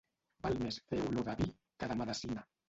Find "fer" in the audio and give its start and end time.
0.93-1.01